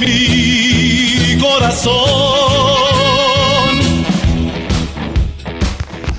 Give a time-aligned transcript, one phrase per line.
[0.00, 1.92] mi corazón.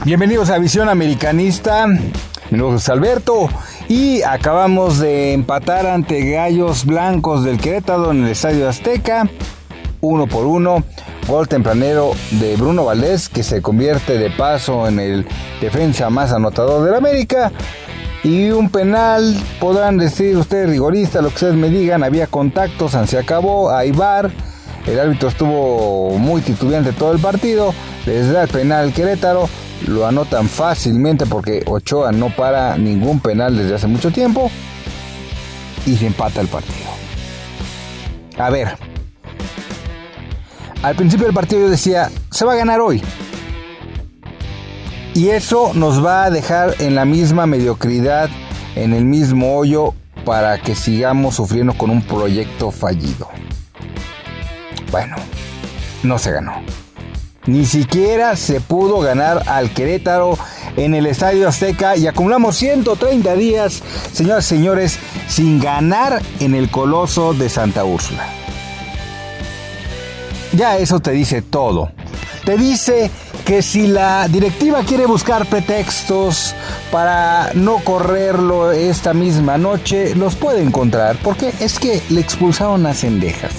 [0.06, 1.88] Bienvenidos a Visión Americanista.
[1.88, 3.50] Mi nombre es Alberto
[3.88, 9.30] y acabamos de empatar ante Gallos Blancos del Querétaro en el Estadio Azteca,
[10.02, 10.84] uno por uno.
[11.28, 15.26] Gol tempranero de Bruno Valdés que se convierte de paso en el
[15.62, 17.54] defensa más anotador del América.
[18.24, 23.18] Y un penal, podrán decir ustedes rigoristas, lo que ustedes me digan, había contactos, se
[23.18, 24.32] acabó, hay bar.
[24.88, 27.74] El árbitro estuvo muy titubeante todo el partido.
[28.06, 29.50] Les da el penal Querétaro,
[29.88, 34.50] lo anotan fácilmente porque Ochoa no para ningún penal desde hace mucho tiempo.
[35.86, 36.90] Y se empata el partido.
[38.38, 38.78] A ver,
[40.82, 43.02] al principio del partido yo decía, se va a ganar hoy.
[45.16, 48.30] Y eso nos va a dejar en la misma mediocridad,
[48.76, 49.94] en el mismo hoyo,
[50.26, 53.30] para que sigamos sufriendo con un proyecto fallido.
[54.92, 55.16] Bueno,
[56.02, 56.62] no se ganó.
[57.46, 60.38] Ni siquiera se pudo ganar al Querétaro
[60.78, 66.72] en el Estadio Azteca y acumulamos 130 días, señoras y señores, sin ganar en el
[66.72, 68.26] Coloso de Santa Úrsula.
[70.54, 71.92] Ya eso te dice todo.
[72.46, 73.12] Te dice
[73.46, 76.56] que si la directiva quiere buscar pretextos
[76.92, 81.18] para no correrlo esta misma noche, los puede encontrar.
[81.24, 83.54] Porque es que le expulsaron a Cendejas.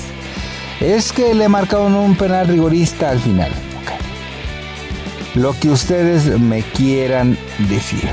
[0.81, 3.53] Es que le marcaron un penal rigorista al final.
[5.35, 7.37] Lo que ustedes me quieran
[7.69, 8.09] decir.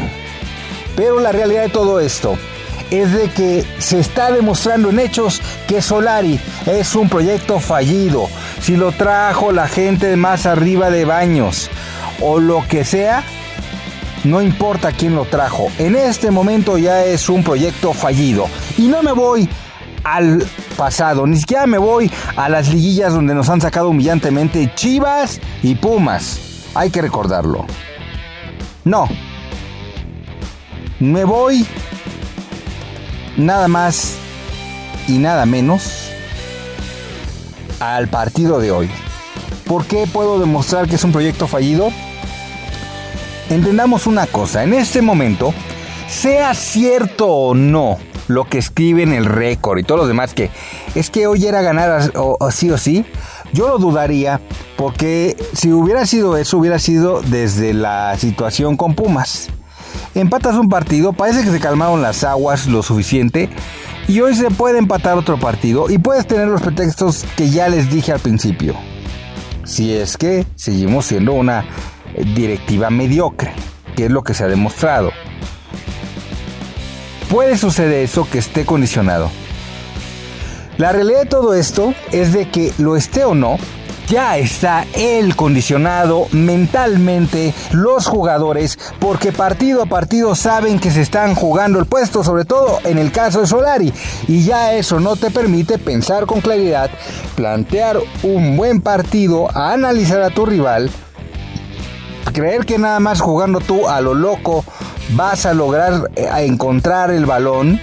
[0.96, 2.38] Pero la realidad de todo esto
[2.90, 8.28] es de que se está demostrando en hechos que Solari es un proyecto fallido.
[8.62, 11.70] Si lo trajo la gente más arriba de baños
[12.22, 13.24] o lo que sea,
[14.24, 15.72] no importa quién lo trajo.
[15.80, 18.48] En este momento ya es un proyecto fallido.
[18.78, 19.50] Y no me voy
[20.04, 20.46] al
[20.78, 25.76] pasado, ni siquiera me voy a las liguillas donde nos han sacado humillantemente Chivas y
[25.76, 26.40] Pumas.
[26.76, 27.66] Hay que recordarlo.
[28.84, 29.08] No.
[31.00, 31.66] Me voy
[33.38, 34.18] nada más
[35.08, 36.11] y nada menos
[37.82, 38.90] al partido de hoy.
[39.66, 41.90] ¿Por qué puedo demostrar que es un proyecto fallido?
[43.50, 45.54] Entendamos una cosa, en este momento,
[46.08, 47.98] sea cierto o no
[48.28, 50.52] lo que escribe en el récord y todos los demás, que
[50.96, 53.04] es que hoy era ganar así o sí,
[53.52, 54.40] yo lo dudaría
[54.78, 59.50] porque si hubiera sido eso, hubiera sido desde la situación con Pumas.
[60.16, 63.50] Empatas un partido, parece que se calmaron las aguas lo suficiente
[64.12, 67.90] y hoy se puede empatar otro partido y puedes tener los pretextos que ya les
[67.90, 68.76] dije al principio.
[69.64, 71.64] Si es que seguimos siendo una
[72.36, 73.54] directiva mediocre,
[73.96, 75.14] que es lo que se ha demostrado.
[77.30, 79.32] Puede suceder eso que esté condicionado.
[80.78, 83.60] La realidad de todo esto es de que lo esté o no,
[84.12, 91.34] ya está el condicionado mentalmente los jugadores porque partido a partido saben que se están
[91.34, 93.94] jugando el puesto, sobre todo en el caso de Solari.
[94.28, 96.90] Y ya eso no te permite pensar con claridad,
[97.36, 100.92] plantear un buen partido, analizar a tu rival,
[102.34, 104.66] creer que nada más jugando tú a lo loco
[105.12, 107.80] vas a lograr eh, encontrar el balón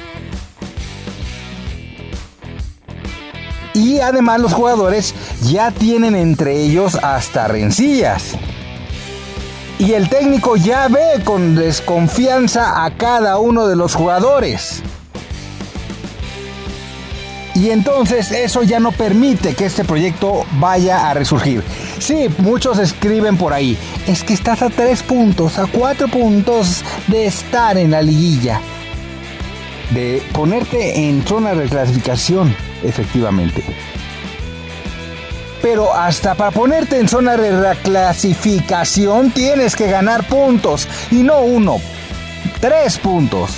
[3.78, 8.37] Y además los jugadores ya tienen entre ellos hasta rencillas.
[9.78, 14.82] Y el técnico ya ve con desconfianza a cada uno de los jugadores.
[17.54, 21.62] Y entonces eso ya no permite que este proyecto vaya a resurgir.
[21.99, 23.76] Sí, muchos escriben por ahí,
[24.06, 28.60] es que estás a tres puntos, a cuatro puntos de estar en la liguilla.
[29.91, 33.65] De ponerte en zona de clasificación efectivamente.
[35.62, 40.88] Pero hasta para ponerte en zona de reclasificación tienes que ganar puntos.
[41.10, 41.81] Y no uno,
[42.60, 43.50] tres puntos.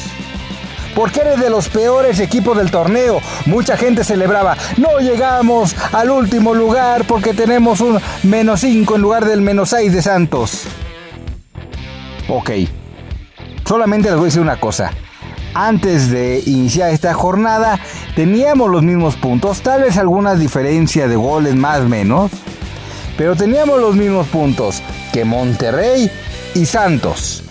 [0.95, 3.21] Porque eres de los peores equipos del torneo.
[3.47, 4.57] Mucha gente celebraba.
[4.77, 9.93] No llegamos al último lugar porque tenemos un menos 5 en lugar del menos 6
[9.93, 10.65] de Santos.
[12.29, 12.51] Ok.
[13.65, 14.91] Solamente les voy a decir una cosa
[15.55, 17.81] antes de iniciar esta jornada
[18.15, 22.31] teníamos los mismos puntos, tal vez algunas diferencias de goles más o menos,
[23.17, 24.83] pero teníamos los mismos puntos
[25.13, 26.11] que Monterrey
[26.55, 27.45] y Santos.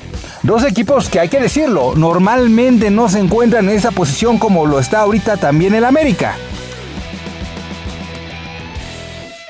[0.44, 4.80] Dos equipos que hay que decirlo, normalmente no se encuentran en esa posición como lo
[4.80, 6.36] está ahorita también el América.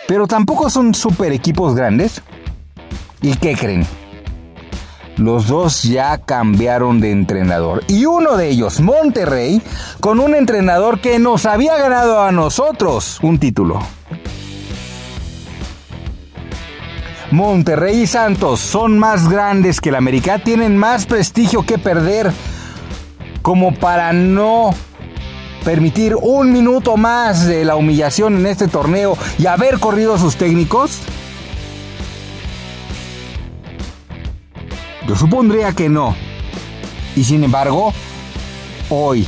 [0.07, 2.23] Pero tampoco son super equipos grandes.
[3.21, 3.85] ¿Y qué creen?
[5.19, 7.83] Los dos ya cambiaron de entrenador.
[7.87, 9.61] Y uno de ellos, Monterrey,
[9.99, 13.79] con un entrenador que nos había ganado a nosotros un título.
[17.31, 22.31] Monterrey y Santos son más grandes que el América, tienen más prestigio que perder
[23.43, 24.71] como para no
[25.63, 30.37] permitir un minuto más de la humillación en este torneo y haber corrido a sus
[30.37, 31.01] técnicos?
[35.09, 36.15] Yo supondría que no.
[37.15, 37.91] Y sin embargo,
[38.91, 39.25] hoy,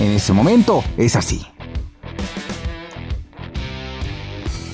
[0.00, 1.46] en este momento, es así.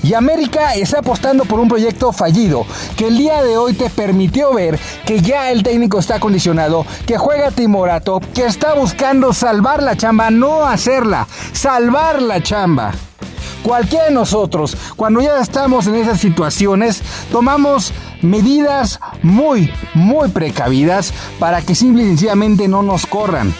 [0.03, 2.64] Y América está apostando por un proyecto fallido
[2.97, 7.19] que el día de hoy te permitió ver que ya el técnico está condicionado, que
[7.19, 12.93] juega timorato, que está buscando salvar la chamba, no hacerla, salvar la chamba.
[13.62, 21.62] Cualquiera de nosotros, cuando ya estamos en esas situaciones, tomamos medidas muy, muy precavidas para
[21.62, 23.54] que simple y sencillamente no nos corran.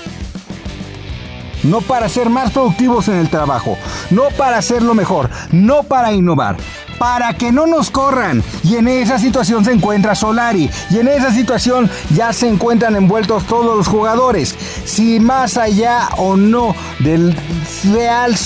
[1.63, 3.77] No para ser más productivos en el trabajo,
[4.11, 6.57] no para hacerlo mejor, no para innovar,
[6.99, 8.43] para que no nos corran.
[8.65, 10.71] Y en esa situación se encuentra Solari.
[10.91, 14.55] Y en esa situación ya se encuentran envueltos todos los jugadores.
[14.85, 17.37] Si más allá o no del
[17.93, 18.37] real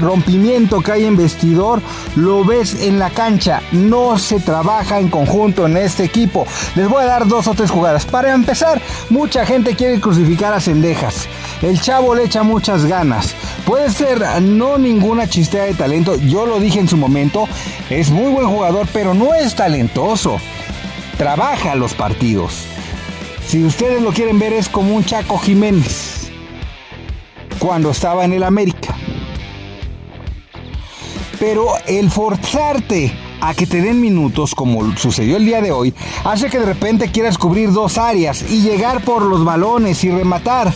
[0.00, 1.82] rompimiento que hay en vestidor,
[2.16, 3.62] lo ves en la cancha.
[3.72, 6.46] No se trabaja en conjunto en este equipo.
[6.74, 8.04] Les voy a dar dos o tres jugadas.
[8.06, 11.28] Para empezar, mucha gente quiere crucificar a Cendejas.
[11.62, 13.34] El chavo le echa muchas ganas.
[13.66, 17.48] Puede ser no ninguna chistea de talento, yo lo dije en su momento,
[17.90, 20.38] es muy buen jugador, pero no es talentoso.
[21.18, 22.64] Trabaja los partidos.
[23.46, 26.30] Si ustedes lo quieren ver, es como un Chaco Jiménez
[27.58, 28.94] cuando estaba en el América.
[31.40, 35.92] Pero el forzarte a que te den minutos, como sucedió el día de hoy,
[36.24, 40.72] hace que de repente quieras cubrir dos áreas y llegar por los balones y rematar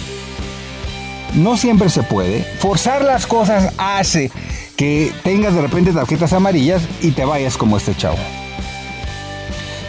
[1.34, 2.42] no siempre se puede.
[2.58, 4.30] Forzar las cosas hace
[4.76, 8.18] que tengas de repente tarjetas amarillas y te vayas como este chavo.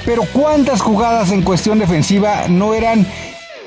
[0.05, 3.07] Pero cuántas jugadas en cuestión defensiva no eran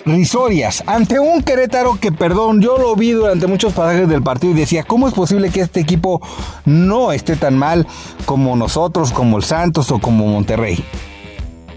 [0.04, 4.56] risorias ante un Querétaro que, perdón, yo lo vi durante muchos pasajes del partido y
[4.56, 6.22] decía, ¿cómo es posible que este equipo
[6.64, 7.86] no esté tan mal
[8.24, 10.82] como nosotros, como el Santos o como Monterrey?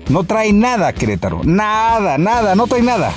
[0.10, 3.12] No trae nada Querétaro, nada, nada, no trae nada.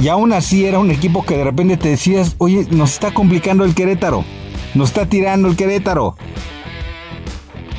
[0.00, 3.64] Y aún así era un equipo que de repente te decías, oye, nos está complicando
[3.64, 4.24] el Querétaro.
[4.74, 6.16] Nos está tirando el Querétaro.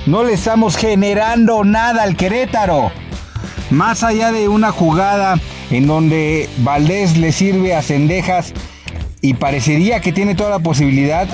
[0.06, 2.92] No le estamos generando nada al Querétaro.
[3.69, 5.39] Más allá de una jugada
[5.71, 8.54] en donde Valdés le sirve a Cendejas
[9.22, 11.27] y parecería que tiene toda la posibilidad,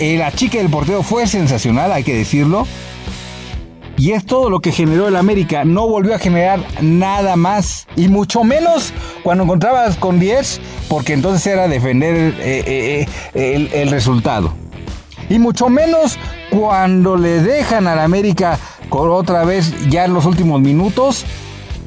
[0.00, 2.66] la chica del portero fue sensacional, hay que decirlo.
[4.02, 5.64] Y es todo lo que generó el América.
[5.64, 7.86] No volvió a generar nada más.
[7.94, 13.90] Y mucho menos cuando encontrabas con 10, porque entonces era defender eh, eh, eh, el,
[13.90, 14.54] resultado.
[15.30, 16.18] Y mucho menos
[16.50, 18.58] cuando le dejan al América
[18.90, 21.24] otra vez ya en los últimos minutos.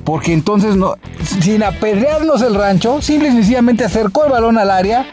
[0.05, 0.95] Porque entonces, no,
[1.41, 5.05] sin apedrearnos el rancho, simple y sencillamente acercó el balón al área.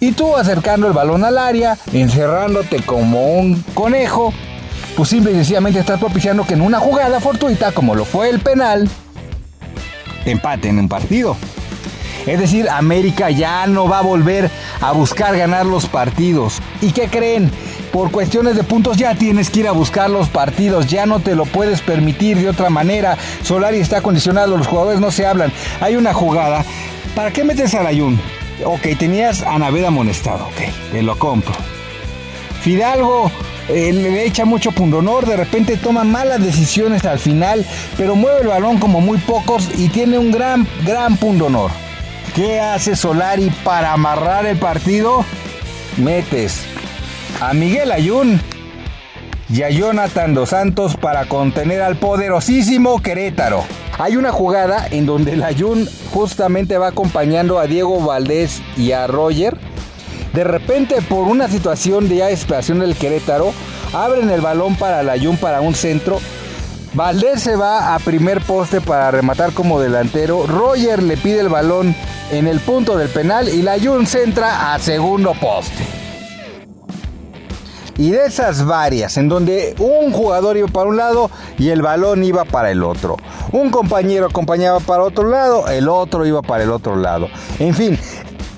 [0.00, 4.32] Y tú acercando el balón al área, encerrándote como un conejo,
[4.98, 8.40] pues simple y sencillamente estás propiciando que en una jugada fortuita, como lo fue el
[8.40, 8.90] penal,
[10.24, 11.36] empate en un partido.
[12.26, 16.58] Es decir, América ya no va a volver a buscar ganar los partidos.
[16.80, 17.48] ¿Y qué creen?
[17.92, 21.36] Por cuestiones de puntos ya tienes que ir a buscar los partidos, ya no te
[21.36, 23.16] lo puedes permitir de otra manera.
[23.44, 25.52] Solari está condicionado, los jugadores no se hablan.
[25.80, 26.64] Hay una jugada.
[27.14, 28.20] ¿Para qué metes a Ayun?
[28.64, 31.54] Ok, tenías a Naveda amonestado, ok, te lo compro.
[32.62, 33.30] Fidalgo
[33.68, 38.78] le echa mucho pundonor, de repente toma malas decisiones al final, pero mueve el balón
[38.78, 41.70] como muy pocos y tiene un gran, gran pundonor.
[42.34, 45.24] ¿Qué hace Solari para amarrar el partido?
[45.96, 46.62] Metes
[47.40, 48.40] a Miguel Ayun
[49.50, 53.64] y a Jonathan Dos Santos para contener al poderosísimo Querétaro.
[53.98, 59.06] Hay una jugada en donde el Ayun justamente va acompañando a Diego Valdés y a
[59.06, 59.58] Roger
[60.32, 63.52] de repente, por una situación de ya desesperación del Querétaro,
[63.92, 66.20] abren el balón para la Jun para un centro.
[66.94, 70.46] Valdés se va a primer poste para rematar como delantero.
[70.46, 71.94] Roger le pide el balón
[72.30, 75.84] en el punto del penal y la Jun centra a segundo poste.
[77.96, 82.22] Y de esas varias, en donde un jugador iba para un lado y el balón
[82.22, 83.16] iba para el otro.
[83.50, 87.28] Un compañero acompañaba para otro lado, el otro iba para el otro lado.
[87.58, 87.98] En fin,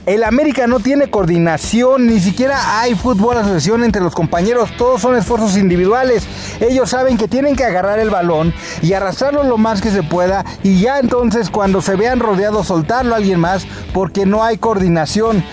[0.07, 5.15] El América no tiene coordinación, ni siquiera hay fútbol asociación entre los compañeros, todos son
[5.15, 6.27] esfuerzos individuales.
[6.59, 10.45] Ellos saben que tienen que agarrar el balón y arrastrarlo lo más que se pueda
[10.63, 15.45] y ya entonces cuando se vean rodeados soltarlo a alguien más porque no hay coordinación.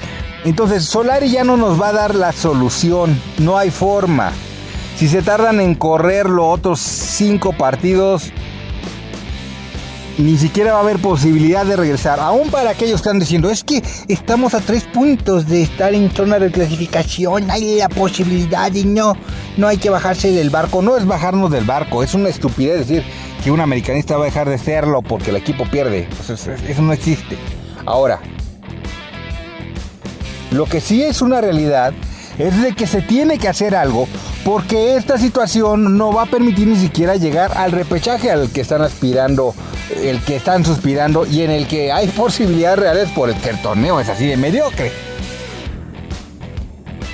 [0.46, 4.32] Entonces Solari ya no nos va a dar la solución, no hay forma.
[4.96, 8.32] Si se tardan en correrlo otros cinco partidos,
[10.18, 12.20] ni siquiera va a haber posibilidad de regresar.
[12.20, 16.12] Aún para aquellos que están diciendo, es que estamos a tres puntos de estar en
[16.12, 19.16] zona de clasificación, hay la posibilidad y no,
[19.58, 20.82] no hay que bajarse del barco.
[20.82, 23.04] No es bajarnos del barco, es una estupidez decir
[23.44, 26.08] que un americanista va a dejar de serlo porque el equipo pierde.
[26.28, 27.38] eso no existe.
[27.86, 28.20] Ahora,
[30.52, 31.94] lo que sí es una realidad
[32.38, 34.08] es de que se tiene que hacer algo
[34.44, 38.82] porque esta situación no va a permitir ni siquiera llegar al repechaje al que están
[38.82, 39.54] aspirando,
[39.96, 43.62] el que están suspirando y en el que hay posibilidades reales por el que el
[43.62, 44.92] torneo es así de mediocre.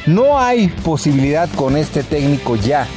[0.05, 2.87] No hay posibilidad con este técnico ya.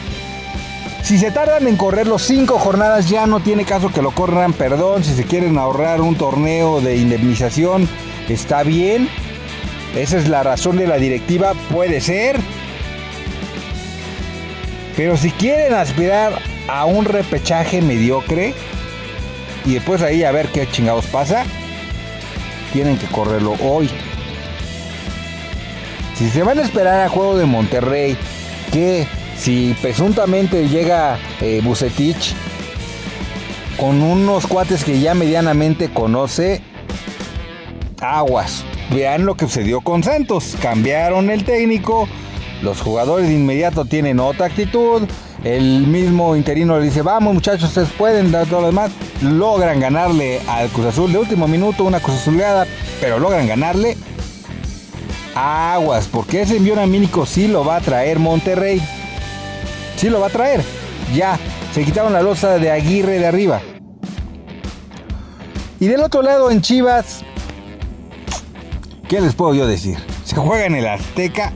[1.03, 4.53] Si se tardan en correr los cinco jornadas ya no tiene caso que lo corran,
[4.53, 7.89] perdón, si se quieren ahorrar un torneo de indemnización,
[8.29, 9.09] está bien.
[9.95, 12.41] Esa es la razón de la directiva, puede ser.
[14.97, 18.55] Pero si quieren aspirar a un repechaje mediocre
[19.67, 21.45] y después ahí a ver qué chingados pasa,
[22.73, 23.91] tienen que correrlo hoy.
[26.15, 28.17] Si se van a esperar a juego de Monterrey,
[28.73, 29.07] que
[29.37, 32.35] si presuntamente llega eh, Bucetich
[33.77, 36.63] con unos cuates que ya medianamente conoce,
[38.01, 38.65] aguas.
[38.91, 40.57] Vean lo que sucedió con Santos.
[40.63, 42.09] Cambiaron el técnico
[42.63, 45.03] los jugadores de inmediato tienen otra actitud.
[45.45, 48.91] El mismo interino le dice, vamos muchachos, ustedes pueden dar todo lo demás.
[49.23, 52.67] Logran ganarle al Cruz Azul de último minuto, una Cruz Azulada,
[53.01, 53.97] pero logran ganarle.
[55.35, 58.81] Aguas, porque ese envío amínico sí lo va a traer Monterrey.
[59.97, 60.63] Sí lo va a traer.
[61.15, 61.39] Ya,
[61.73, 63.61] se quitaron la losa de Aguirre de arriba.
[65.79, 67.23] Y del otro lado en Chivas,
[69.09, 69.99] ¿qué les puedo yo decir?
[70.25, 71.53] Se juega en el Azteca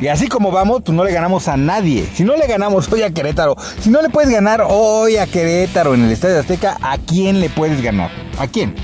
[0.00, 2.08] y así como vamos, pues no le ganamos a nadie.
[2.14, 5.94] Si no le ganamos hoy a Querétaro, si no le puedes ganar hoy a Querétaro
[5.94, 8.10] en el Estadio Azteca, ¿a quién le puedes ganar?
[8.38, 8.74] ¿A quién?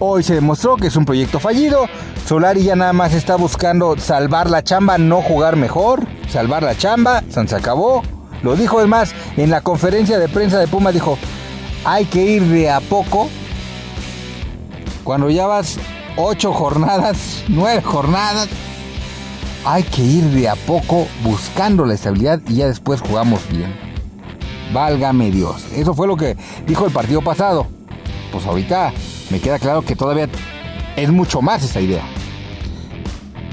[0.00, 1.86] Hoy se demostró que es un proyecto fallido.
[2.26, 6.06] Solari ya nada más está buscando salvar la chamba, no jugar mejor.
[6.28, 8.02] Salvar la chamba, se acabó.
[8.42, 11.18] Lo dijo además en la conferencia de prensa de Puma, dijo,
[11.84, 13.28] hay que ir de a poco.
[15.04, 15.78] Cuando ya vas
[16.16, 18.48] ocho jornadas, nueve jornadas,
[19.64, 23.74] hay que ir de a poco buscando la estabilidad y ya después jugamos bien.
[24.72, 25.64] Válgame Dios.
[25.74, 26.36] Eso fue lo que
[26.66, 27.66] dijo el partido pasado.
[28.32, 28.92] Pues ahorita
[29.30, 30.28] me queda claro que todavía
[30.96, 32.04] es mucho más esa idea.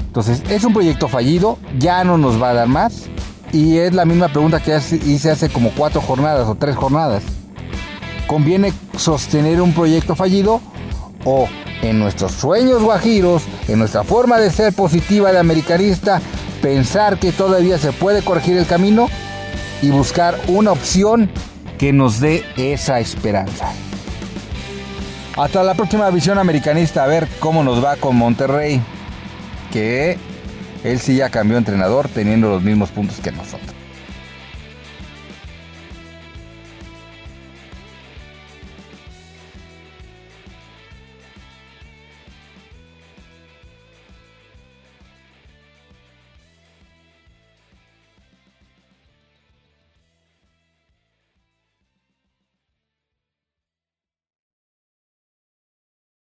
[0.06, 3.08] Entonces, es un proyecto fallido, ya no nos va a dar más.
[3.52, 7.22] Y es la misma pregunta que hice hace como cuatro jornadas o tres jornadas.
[8.26, 10.60] ¿Conviene sostener un proyecto fallido
[11.24, 11.48] o
[11.82, 16.20] en nuestros sueños guajiros, en nuestra forma de ser positiva de americanista,
[16.62, 19.08] pensar que todavía se puede corregir el camino
[19.82, 21.30] y buscar una opción
[21.78, 23.72] que nos dé esa esperanza.
[25.36, 28.80] Hasta la próxima visión americanista, a ver cómo nos va con Monterrey,
[29.70, 30.16] que
[30.82, 33.75] él sí ya cambió entrenador teniendo los mismos puntos que nosotros.